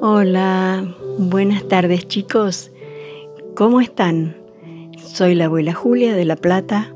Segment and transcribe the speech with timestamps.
[0.00, 2.70] Hola, buenas tardes chicos.
[3.56, 4.36] ¿Cómo están?
[4.96, 6.94] Soy la abuela Julia de La Plata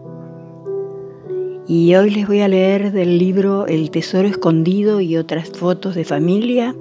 [1.66, 6.04] y hoy les voy a leer del libro El Tesoro Escondido y otras fotos de
[6.04, 6.76] familia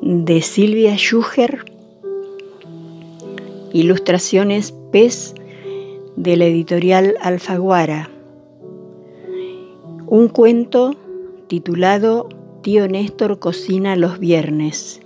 [0.00, 1.66] de Silvia Schuger,
[3.74, 5.34] ilustraciones PES
[6.16, 8.08] de la editorial Alfaguara,
[10.06, 10.96] un cuento
[11.46, 15.00] titulado Tío Néstor cocina los viernes.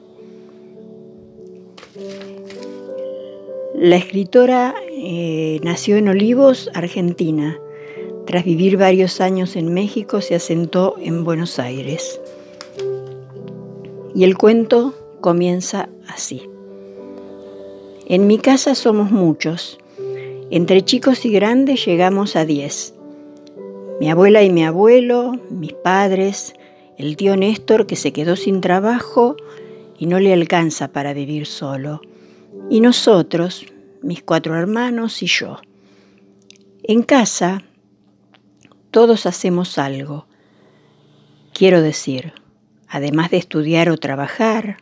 [3.77, 7.56] La escritora eh, nació en Olivos, Argentina.
[8.27, 12.20] Tras vivir varios años en México, se asentó en Buenos Aires.
[14.16, 16.42] Y el cuento comienza así.
[18.06, 19.78] En mi casa somos muchos.
[20.50, 22.95] Entre chicos y grandes llegamos a diez.
[24.00, 26.55] Mi abuela y mi abuelo, mis padres,
[26.98, 29.37] el tío Néstor que se quedó sin trabajo
[29.98, 32.01] y no le alcanza para vivir solo,
[32.70, 33.67] y nosotros,
[34.03, 35.59] mis cuatro hermanos y yo.
[36.83, 37.62] En casa,
[38.91, 40.27] todos hacemos algo.
[41.53, 42.33] Quiero decir,
[42.89, 44.79] además de estudiar o trabajar,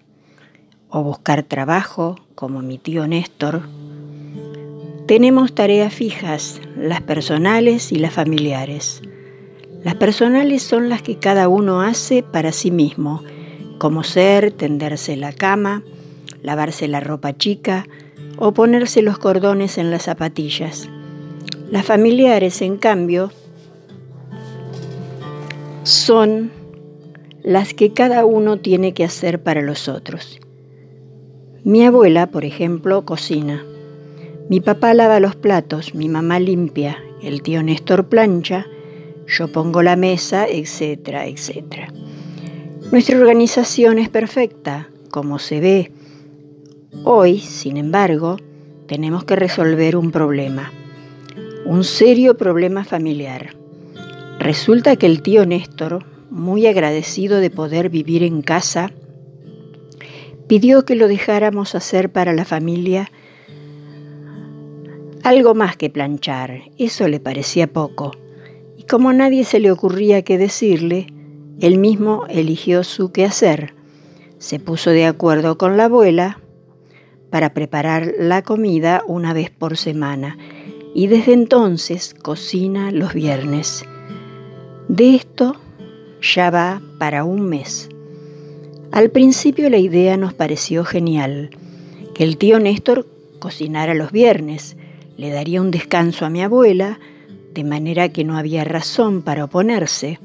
[0.88, 3.62] o buscar trabajo, como mi tío Néstor,
[5.06, 9.02] tenemos tareas fijas, las personales y las familiares.
[9.84, 13.22] Las personales son las que cada uno hace para sí mismo,
[13.78, 15.82] como ser, tenderse la cama,
[16.40, 17.88] lavarse la ropa chica
[18.38, 20.88] o ponerse los cordones en las zapatillas.
[21.68, 23.32] Las familiares, en cambio,
[25.82, 26.52] son
[27.42, 30.38] las que cada uno tiene que hacer para los otros.
[31.64, 33.64] Mi abuela, por ejemplo, cocina.
[34.48, 38.66] Mi papá lava los platos, mi mamá limpia, el tío Néstor plancha
[39.32, 41.88] yo pongo la mesa, etcétera, etcétera.
[42.90, 45.92] Nuestra organización es perfecta, como se ve.
[47.04, 48.36] Hoy, sin embargo,
[48.86, 50.70] tenemos que resolver un problema,
[51.64, 53.56] un serio problema familiar.
[54.38, 58.90] Resulta que el tío Néstor, muy agradecido de poder vivir en casa,
[60.46, 63.10] pidió que lo dejáramos hacer para la familia
[65.22, 66.64] algo más que planchar.
[66.76, 68.12] Eso le parecía poco
[68.92, 71.06] como nadie se le ocurría qué decirle,
[71.60, 73.72] él mismo eligió su quehacer.
[74.36, 76.40] Se puso de acuerdo con la abuela
[77.30, 80.36] para preparar la comida una vez por semana
[80.94, 83.86] y desde entonces cocina los viernes.
[84.88, 85.56] De esto
[86.20, 87.88] ya va para un mes.
[88.90, 91.48] Al principio la idea nos pareció genial,
[92.14, 93.06] que el tío Néstor
[93.38, 94.76] cocinara los viernes,
[95.16, 97.00] le daría un descanso a mi abuela,
[97.54, 100.18] de manera que no había razón para oponerse,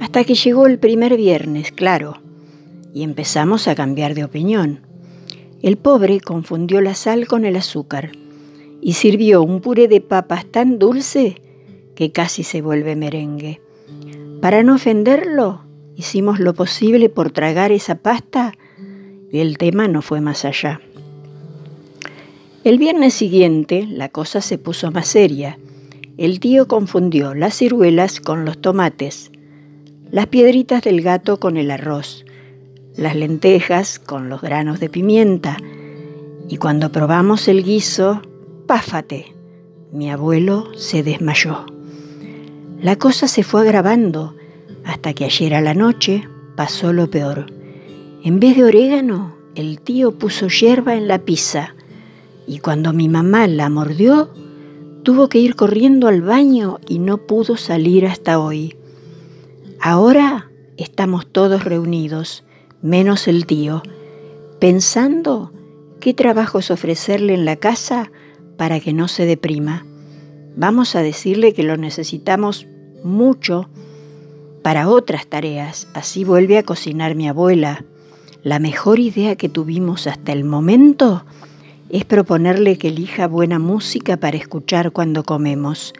[0.00, 2.20] hasta que llegó el primer viernes, claro,
[2.94, 4.80] y empezamos a cambiar de opinión.
[5.62, 8.12] El pobre confundió la sal con el azúcar
[8.80, 11.42] y sirvió un puré de papas tan dulce
[11.94, 13.60] que casi se vuelve merengue.
[14.40, 15.62] Para no ofenderlo,
[15.96, 18.54] hicimos lo posible por tragar esa pasta
[19.32, 20.80] y el tema no fue más allá.
[22.62, 25.58] El viernes siguiente la cosa se puso más seria
[26.18, 29.30] el tío confundió las ciruelas con los tomates,
[30.10, 32.24] las piedritas del gato con el arroz,
[32.96, 35.56] las lentejas con los granos de pimienta,
[36.48, 38.20] y cuando probamos el guiso,
[38.66, 39.32] páfate,
[39.92, 41.66] mi abuelo se desmayó.
[42.80, 44.34] La cosa se fue agravando
[44.84, 47.46] hasta que ayer a la noche pasó lo peor.
[48.24, 51.76] En vez de orégano, el tío puso hierba en la pizza
[52.48, 54.30] y cuando mi mamá la mordió,
[55.08, 58.76] Tuvo que ir corriendo al baño y no pudo salir hasta hoy.
[59.80, 62.44] Ahora estamos todos reunidos,
[62.82, 63.82] menos el tío,
[64.60, 65.50] pensando
[65.98, 68.12] qué trabajos ofrecerle en la casa
[68.58, 69.86] para que no se deprima.
[70.56, 72.66] Vamos a decirle que lo necesitamos
[73.02, 73.70] mucho
[74.62, 75.88] para otras tareas.
[75.94, 77.82] Así vuelve a cocinar mi abuela.
[78.42, 81.24] La mejor idea que tuvimos hasta el momento
[81.90, 85.94] es proponerle que elija buena música para escuchar cuando comemos,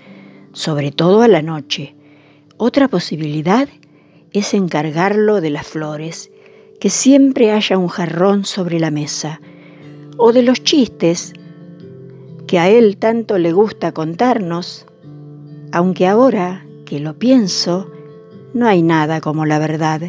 [0.53, 1.95] sobre todo a la noche.
[2.57, 3.69] Otra posibilidad
[4.33, 6.31] es encargarlo de las flores,
[6.81, 9.41] que siempre haya un jarrón sobre la mesa,
[10.17, 11.33] o de los chistes
[12.47, 14.87] que a él tanto le gusta contarnos,
[15.73, 17.91] aunque ahora que lo pienso,
[18.55, 20.03] no hay nada como la verdad.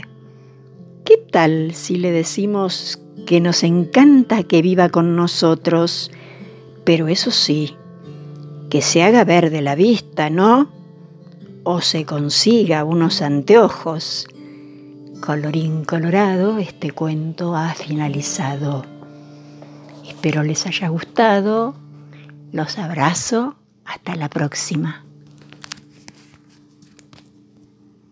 [1.10, 6.12] ¿Qué tal si le decimos que nos encanta que viva con nosotros,
[6.84, 7.76] pero eso sí,
[8.70, 10.72] que se haga verde la vista, ¿no?
[11.64, 14.28] O se consiga unos anteojos.
[15.20, 18.86] Colorín colorado, este cuento ha finalizado.
[20.08, 21.74] Espero les haya gustado.
[22.52, 23.56] Los abrazo.
[23.84, 25.09] Hasta la próxima.